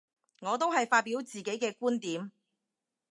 [0.39, 2.31] 我都係發表自己嘅觀點